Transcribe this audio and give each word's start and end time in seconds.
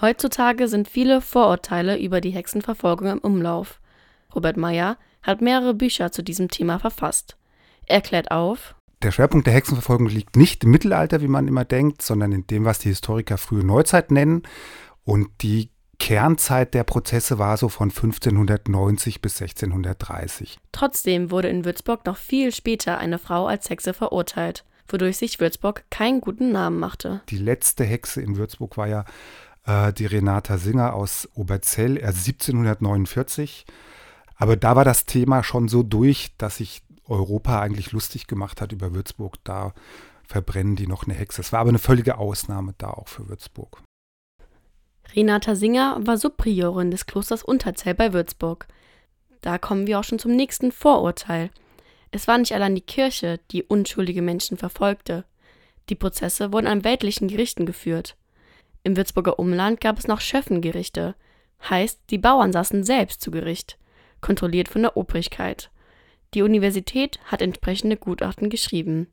Heutzutage 0.00 0.68
sind 0.68 0.88
viele 0.88 1.22
Vorurteile 1.22 1.98
über 1.98 2.20
die 2.20 2.30
Hexenverfolgung 2.30 3.08
im 3.08 3.18
Umlauf. 3.18 3.80
Robert 4.34 4.58
Meyer 4.58 4.98
hat 5.22 5.40
mehrere 5.40 5.72
Bücher 5.72 6.12
zu 6.12 6.22
diesem 6.22 6.48
Thema 6.48 6.78
verfasst. 6.78 7.36
Er 7.86 8.02
klärt 8.02 8.30
auf, 8.30 8.74
der 9.02 9.12
Schwerpunkt 9.12 9.46
der 9.46 9.54
Hexenverfolgung 9.54 10.08
liegt 10.08 10.36
nicht 10.36 10.64
im 10.64 10.70
Mittelalter, 10.70 11.20
wie 11.20 11.28
man 11.28 11.48
immer 11.48 11.64
denkt, 11.64 12.02
sondern 12.02 12.32
in 12.32 12.46
dem, 12.46 12.64
was 12.64 12.78
die 12.78 12.88
Historiker 12.88 13.36
frühe 13.36 13.62
Neuzeit 13.62 14.10
nennen. 14.10 14.42
Und 15.04 15.28
die 15.42 15.70
Kernzeit 15.98 16.74
der 16.74 16.84
Prozesse 16.84 17.38
war 17.38 17.56
so 17.56 17.68
von 17.68 17.90
1590 17.90 19.20
bis 19.20 19.40
1630. 19.40 20.58
Trotzdem 20.72 21.30
wurde 21.30 21.48
in 21.48 21.64
Würzburg 21.64 22.06
noch 22.06 22.16
viel 22.16 22.52
später 22.52 22.98
eine 22.98 23.18
Frau 23.18 23.46
als 23.46 23.68
Hexe 23.68 23.92
verurteilt, 23.92 24.64
wodurch 24.88 25.18
sich 25.18 25.40
Würzburg 25.40 25.84
keinen 25.90 26.20
guten 26.20 26.50
Namen 26.52 26.78
machte. 26.78 27.20
Die 27.28 27.38
letzte 27.38 27.84
Hexe 27.84 28.22
in 28.22 28.36
Würzburg 28.36 28.76
war 28.76 28.88
ja 28.88 29.04
äh, 29.66 29.92
die 29.92 30.06
Renata 30.06 30.58
Singer 30.58 30.94
aus 30.94 31.28
Oberzell, 31.34 31.98
erst 31.98 32.26
1749. 32.26 33.66
Aber 34.36 34.56
da 34.56 34.76
war 34.76 34.84
das 34.84 35.06
Thema 35.06 35.42
schon 35.42 35.68
so 35.68 35.82
durch, 35.82 36.30
dass 36.38 36.58
sich 36.58 36.82
Europa 37.06 37.60
eigentlich 37.60 37.92
lustig 37.92 38.26
gemacht 38.26 38.60
hat 38.60 38.72
über 38.72 38.94
Würzburg. 38.94 39.36
Da 39.44 39.72
verbrennen 40.24 40.76
die 40.76 40.86
noch 40.86 41.04
eine 41.04 41.14
Hexe. 41.14 41.40
Es 41.40 41.52
war 41.52 41.60
aber 41.60 41.70
eine 41.70 41.78
völlige 41.78 42.18
Ausnahme 42.18 42.74
da 42.78 42.90
auch 42.90 43.08
für 43.08 43.28
Würzburg. 43.28 43.82
Renata 45.14 45.54
Singer 45.54 45.98
war 46.00 46.18
Subpriorin 46.18 46.90
des 46.90 47.06
Klosters 47.06 47.42
Unterzell 47.42 47.94
bei 47.94 48.12
Würzburg. 48.12 48.66
Da 49.40 49.58
kommen 49.58 49.86
wir 49.86 50.00
auch 50.00 50.04
schon 50.04 50.18
zum 50.18 50.34
nächsten 50.34 50.72
Vorurteil. 50.72 51.50
Es 52.10 52.26
war 52.26 52.38
nicht 52.38 52.52
allein 52.52 52.74
die 52.74 52.80
Kirche, 52.80 53.40
die 53.52 53.62
unschuldige 53.62 54.22
Menschen 54.22 54.56
verfolgte. 54.56 55.24
Die 55.88 55.94
Prozesse 55.94 56.52
wurden 56.52 56.66
an 56.66 56.84
weltlichen 56.84 57.28
Gerichten 57.28 57.66
geführt. 57.66 58.16
Im 58.86 58.96
Würzburger 58.96 59.40
Umland 59.40 59.80
gab 59.80 59.98
es 59.98 60.06
noch 60.06 60.20
Schöffengerichte, 60.20 61.16
heißt, 61.68 62.02
die 62.10 62.18
Bauern 62.18 62.52
saßen 62.52 62.84
selbst 62.84 63.20
zu 63.20 63.32
Gericht, 63.32 63.78
kontrolliert 64.20 64.68
von 64.68 64.82
der 64.82 64.96
Obrigkeit. 64.96 65.72
Die 66.34 66.42
Universität 66.42 67.18
hat 67.24 67.42
entsprechende 67.42 67.96
Gutachten 67.96 68.48
geschrieben. 68.48 69.08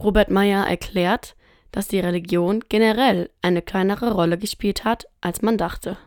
Robert 0.00 0.30
Meyer 0.30 0.66
erklärt, 0.66 1.36
dass 1.72 1.88
die 1.88 2.00
Religion 2.00 2.64
generell 2.70 3.28
eine 3.42 3.60
kleinere 3.60 4.12
Rolle 4.12 4.38
gespielt 4.38 4.84
hat, 4.84 5.06
als 5.20 5.42
man 5.42 5.58
dachte. 5.58 5.98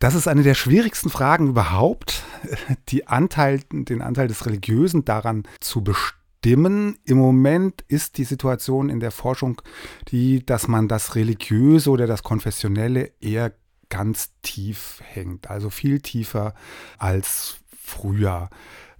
Das 0.00 0.16
ist 0.16 0.26
eine 0.26 0.42
der 0.42 0.54
schwierigsten 0.54 1.10
Fragen 1.10 1.50
überhaupt, 1.50 2.24
die 2.88 3.06
Anteil, 3.06 3.60
den 3.70 4.02
Anteil 4.02 4.26
des 4.26 4.44
Religiösen 4.44 5.04
daran 5.04 5.44
zu 5.60 5.84
bestimmen. 5.84 6.23
Im 6.44 7.18
Moment 7.18 7.82
ist 7.88 8.18
die 8.18 8.24
Situation 8.24 8.90
in 8.90 9.00
der 9.00 9.10
Forschung 9.10 9.62
die, 10.08 10.44
dass 10.44 10.68
man 10.68 10.88
das 10.88 11.14
Religiöse 11.14 11.90
oder 11.90 12.06
das 12.06 12.22
Konfessionelle 12.22 13.12
eher 13.20 13.52
ganz 13.88 14.32
tief 14.42 15.00
hängt, 15.02 15.48
also 15.50 15.70
viel 15.70 16.00
tiefer 16.00 16.54
als 16.98 17.58
früher. 17.80 18.50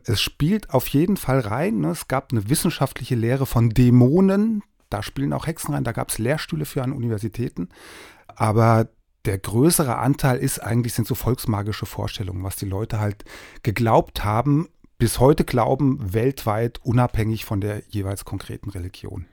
Es 0.05 0.21
spielt 0.21 0.71
auf 0.71 0.87
jeden 0.89 1.17
Fall 1.17 1.41
rein. 1.41 1.81
Ne? 1.81 1.89
Es 1.89 2.09
gab 2.09 2.33
eine 2.33 2.49
wissenschaftliche 2.49 3.15
Lehre 3.15 3.47
von 3.47 3.71
Dämonen, 3.71 4.63
da 4.91 5.03
spielen 5.03 5.33
auch 5.33 5.47
Hexen 5.47 5.75
rein, 5.75 5.85
da 5.85 5.93
gab 5.93 6.11
es 6.11 6.19
Lehrstühle 6.19 6.67
für 6.67 6.83
an 6.83 6.93
Universitäten. 6.93 7.69
Aber 8.29 8.89
der 9.25 9.39
größere 9.39 9.97
Anteil 9.97 10.39
ist 10.39 10.59
eigentlich, 10.59 10.93
sind 10.93 11.09
so 11.09 11.15
volksmagische 11.15 11.87
Vorstellungen, 11.87 12.45
was 12.45 12.57
die 12.57 12.67
Leute 12.67 13.01
halt 13.01 13.25
geglaubt 13.63 14.23
haben, 14.25 14.69
bis 14.99 15.21
heute 15.21 15.45
glauben, 15.45 16.13
weltweit 16.13 16.81
unabhängig 16.83 17.45
von 17.45 17.61
der 17.61 17.83
jeweils 17.89 18.25
konkreten 18.25 18.71
Religion. 18.71 19.27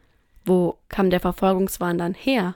Wo 0.44 0.78
kam 0.90 1.10
der 1.10 1.20
Verfolgungswahn 1.20 1.98
dann 1.98 2.14
her? 2.14 2.56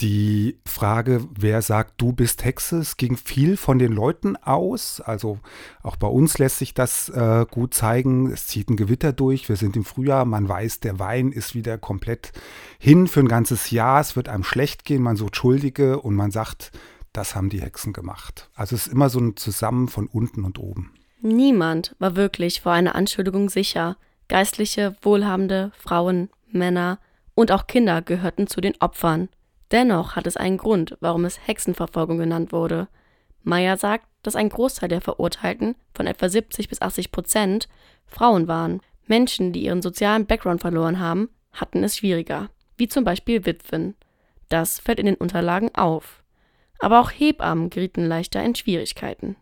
Die 0.00 0.58
Frage, 0.64 1.28
wer 1.38 1.60
sagt, 1.60 2.00
du 2.00 2.14
bist 2.14 2.42
Hexe, 2.42 2.78
es 2.78 2.96
ging 2.96 3.18
viel 3.18 3.58
von 3.58 3.78
den 3.78 3.92
Leuten 3.92 4.34
aus. 4.36 5.02
Also 5.02 5.40
auch 5.82 5.96
bei 5.96 6.06
uns 6.06 6.38
lässt 6.38 6.56
sich 6.56 6.72
das 6.72 7.10
äh, 7.10 7.44
gut 7.50 7.74
zeigen. 7.74 8.30
Es 8.30 8.46
zieht 8.46 8.70
ein 8.70 8.78
Gewitter 8.78 9.12
durch. 9.12 9.46
Wir 9.50 9.56
sind 9.56 9.76
im 9.76 9.84
Frühjahr. 9.84 10.24
Man 10.24 10.48
weiß, 10.48 10.80
der 10.80 10.98
Wein 10.98 11.32
ist 11.32 11.54
wieder 11.54 11.76
komplett 11.76 12.32
hin 12.78 13.08
für 13.08 13.20
ein 13.20 13.28
ganzes 13.28 13.70
Jahr. 13.70 14.00
Es 14.00 14.16
wird 14.16 14.30
einem 14.30 14.44
schlecht 14.44 14.86
gehen. 14.86 15.02
Man 15.02 15.16
sucht 15.16 15.36
Schuldige 15.36 16.00
und 16.00 16.14
man 16.14 16.30
sagt, 16.30 16.72
das 17.12 17.34
haben 17.34 17.50
die 17.50 17.60
Hexen 17.60 17.92
gemacht. 17.92 18.48
Also 18.54 18.76
es 18.76 18.86
ist 18.86 18.92
immer 18.94 19.10
so 19.10 19.20
ein 19.20 19.36
Zusammen 19.36 19.88
von 19.88 20.06
unten 20.06 20.44
und 20.44 20.58
oben. 20.58 20.94
Niemand 21.22 21.94
war 21.98 22.16
wirklich 22.16 22.62
vor 22.62 22.72
einer 22.72 22.94
Anschuldigung 22.94 23.50
sicher. 23.50 23.96
Geistliche, 24.28 24.96
Wohlhabende, 25.02 25.70
Frauen, 25.76 26.30
Männer 26.50 26.98
und 27.34 27.52
auch 27.52 27.66
Kinder 27.66 28.00
gehörten 28.00 28.46
zu 28.46 28.60
den 28.60 28.74
Opfern. 28.80 29.28
Dennoch 29.70 30.16
hat 30.16 30.26
es 30.26 30.36
einen 30.36 30.56
Grund, 30.56 30.96
warum 31.00 31.24
es 31.24 31.46
Hexenverfolgung 31.46 32.18
genannt 32.18 32.52
wurde. 32.52 32.88
Meyer 33.42 33.76
sagt, 33.76 34.06
dass 34.22 34.36
ein 34.36 34.48
Großteil 34.48 34.88
der 34.88 35.00
Verurteilten, 35.00 35.76
von 35.94 36.06
etwa 36.06 36.28
70 36.28 36.68
bis 36.68 36.80
80 36.80 37.12
Prozent, 37.12 37.68
Frauen 38.06 38.48
waren. 38.48 38.80
Menschen, 39.06 39.52
die 39.52 39.64
ihren 39.64 39.82
sozialen 39.82 40.26
Background 40.26 40.60
verloren 40.60 41.00
haben, 41.00 41.28
hatten 41.52 41.82
es 41.84 41.98
schwieriger, 41.98 42.48
wie 42.76 42.88
zum 42.88 43.04
Beispiel 43.04 43.44
Witwen. 43.44 43.94
Das 44.48 44.80
fällt 44.80 44.98
in 44.98 45.06
den 45.06 45.16
Unterlagen 45.16 45.74
auf. 45.74 46.22
Aber 46.78 47.00
auch 47.00 47.10
Hebammen 47.10 47.70
gerieten 47.70 48.06
leichter 48.06 48.42
in 48.42 48.54
Schwierigkeiten. 48.54 49.36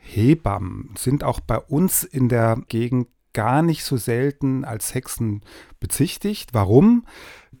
Hebammen 0.00 0.90
sind 0.96 1.24
auch 1.24 1.40
bei 1.40 1.58
uns 1.58 2.02
in 2.04 2.28
der 2.28 2.58
Gegend 2.68 3.08
gar 3.32 3.62
nicht 3.62 3.84
so 3.84 3.96
selten 3.96 4.64
als 4.64 4.94
Hexen 4.94 5.42
bezichtigt. 5.78 6.50
Warum? 6.52 7.06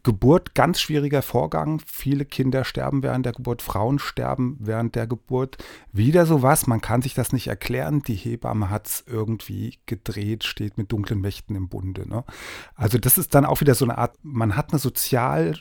Geburt 0.02 0.54
ganz 0.54 0.80
schwieriger 0.80 1.20
Vorgang. 1.20 1.80
Viele 1.86 2.24
Kinder 2.24 2.64
sterben 2.64 3.02
während 3.02 3.26
der 3.26 3.34
Geburt, 3.34 3.60
Frauen 3.60 3.98
sterben 3.98 4.56
während 4.58 4.94
der 4.94 5.06
Geburt. 5.06 5.58
Wieder 5.92 6.24
sowas, 6.24 6.66
man 6.66 6.80
kann 6.80 7.02
sich 7.02 7.14
das 7.14 7.32
nicht 7.32 7.48
erklären. 7.48 8.02
Die 8.02 8.14
Hebamme 8.14 8.70
hat 8.70 8.86
es 8.86 9.04
irgendwie 9.06 9.78
gedreht, 9.86 10.44
steht 10.44 10.78
mit 10.78 10.90
dunklen 10.90 11.20
Mächten 11.20 11.54
im 11.54 11.68
Bunde. 11.68 12.08
Ne? 12.08 12.24
Also 12.74 12.98
das 12.98 13.18
ist 13.18 13.34
dann 13.34 13.44
auch 13.44 13.60
wieder 13.60 13.74
so 13.74 13.84
eine 13.84 13.98
Art, 13.98 14.16
man 14.22 14.56
hat 14.56 14.72
eine 14.72 14.78
sozial 14.78 15.56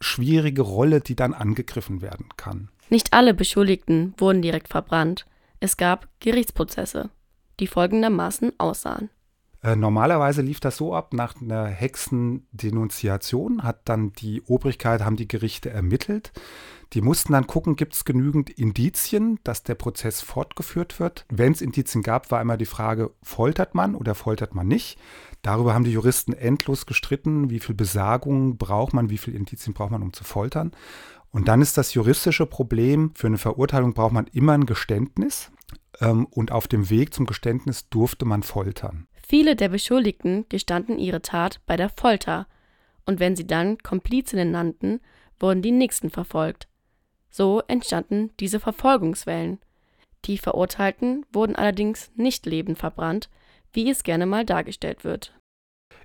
schwierige 0.00 0.62
Rolle, 0.62 1.00
die 1.00 1.14
dann 1.14 1.34
angegriffen 1.34 2.00
werden 2.00 2.28
kann. 2.36 2.70
Nicht 2.88 3.12
alle 3.12 3.34
Beschuldigten 3.34 4.14
wurden 4.16 4.42
direkt 4.42 4.68
verbrannt. 4.68 5.26
Es 5.64 5.76
gab 5.76 6.08
Gerichtsprozesse, 6.18 7.10
die 7.60 7.68
folgendermaßen 7.68 8.58
aussahen. 8.58 9.10
Äh, 9.62 9.76
normalerweise 9.76 10.42
lief 10.42 10.58
das 10.58 10.76
so 10.76 10.92
ab, 10.92 11.14
nach 11.14 11.40
einer 11.40 11.66
Hexendenunziation 11.66 13.62
hat 13.62 13.82
dann 13.84 14.12
die 14.12 14.42
Obrigkeit, 14.42 15.04
haben 15.04 15.14
die 15.14 15.28
Gerichte 15.28 15.70
ermittelt. 15.70 16.32
Die 16.94 17.00
mussten 17.00 17.32
dann 17.32 17.46
gucken, 17.46 17.76
gibt 17.76 17.94
es 17.94 18.04
genügend 18.04 18.50
Indizien, 18.50 19.38
dass 19.44 19.62
der 19.62 19.76
Prozess 19.76 20.20
fortgeführt 20.20 20.98
wird. 20.98 21.26
Wenn 21.30 21.52
es 21.52 21.62
Indizien 21.62 22.02
gab, 22.02 22.32
war 22.32 22.42
immer 22.42 22.56
die 22.56 22.66
Frage, 22.66 23.12
foltert 23.22 23.76
man 23.76 23.94
oder 23.94 24.16
foltert 24.16 24.56
man 24.56 24.66
nicht. 24.66 24.98
Darüber 25.42 25.74
haben 25.74 25.84
die 25.84 25.92
Juristen 25.92 26.32
endlos 26.32 26.86
gestritten, 26.86 27.50
wie 27.50 27.60
viel 27.60 27.76
Besagung 27.76 28.56
braucht 28.56 28.94
man, 28.94 29.10
wie 29.10 29.18
viel 29.18 29.36
Indizien 29.36 29.74
braucht 29.74 29.92
man, 29.92 30.02
um 30.02 30.12
zu 30.12 30.24
foltern. 30.24 30.72
Und 31.32 31.48
dann 31.48 31.62
ist 31.62 31.78
das 31.78 31.94
juristische 31.94 32.46
Problem, 32.46 33.12
für 33.14 33.26
eine 33.26 33.38
Verurteilung 33.38 33.94
braucht 33.94 34.12
man 34.12 34.26
immer 34.28 34.52
ein 34.52 34.66
Geständnis. 34.66 35.50
Ähm, 36.00 36.26
und 36.26 36.52
auf 36.52 36.68
dem 36.68 36.90
Weg 36.90 37.12
zum 37.14 37.26
Geständnis 37.26 37.88
durfte 37.88 38.24
man 38.24 38.42
foltern. 38.42 39.06
Viele 39.26 39.56
der 39.56 39.70
Beschuldigten 39.70 40.44
gestanden 40.48 40.98
ihre 40.98 41.22
Tat 41.22 41.60
bei 41.66 41.76
der 41.76 41.88
Folter, 41.88 42.46
und 43.04 43.18
wenn 43.18 43.34
sie 43.34 43.46
dann 43.46 43.78
Komplizinnen 43.78 44.52
nannten, 44.52 45.00
wurden 45.40 45.62
die 45.62 45.72
nächsten 45.72 46.10
verfolgt. 46.10 46.68
So 47.30 47.62
entstanden 47.66 48.30
diese 48.38 48.60
Verfolgungswellen. 48.60 49.58
Die 50.26 50.38
Verurteilten 50.38 51.26
wurden 51.32 51.56
allerdings 51.56 52.12
nicht 52.14 52.46
lebend 52.46 52.78
verbrannt, 52.78 53.28
wie 53.72 53.90
es 53.90 54.04
gerne 54.04 54.26
mal 54.26 54.44
dargestellt 54.44 55.02
wird. 55.02 55.32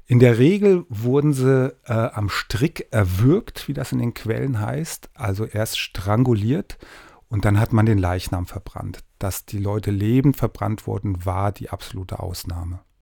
In 0.06 0.20
der 0.20 0.38
Regel 0.38 0.86
wurden 0.90 1.34
sie 1.34 1.74
äh, 1.86 1.94
am 1.94 2.30
Strick 2.30 2.88
erwürgt, 2.92 3.68
wie 3.68 3.74
das 3.74 3.92
in 3.92 4.00
den 4.00 4.14
Quellen 4.14 4.62
heißt, 4.62 5.09
also 5.14 5.46
erst 5.46 5.80
stranguliert 5.80 6.78
und 7.30 7.46
dann 7.46 7.59
hat 7.59 7.74
man 7.74 7.86
den 7.86 7.98
Leichnam 7.98 8.45
verbrannt. 8.45 9.04
Dass 9.19 9.45
die 9.45 9.60
Leute 9.60 9.92
lebend 9.92 10.38
verbrannt 10.38 10.88
wurden, 10.88 11.25
war 11.25 11.51
die 11.51 11.69
absolute 11.69 12.19
Ausnahme. 12.19 12.80